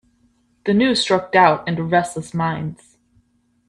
The 0.65 0.73
news 0.73 0.99
struck 0.99 1.31
doubt 1.31 1.67
into 1.67 1.83
restless 1.83 2.33
minds. 2.33 2.97